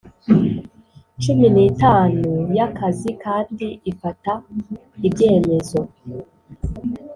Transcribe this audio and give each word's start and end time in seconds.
Cumi 1.21 1.47
nitanu 1.55 2.29
yakazi 2.57 3.09
kandi 3.23 3.67
ifata 3.91 4.31
ibyemezo 5.07 5.79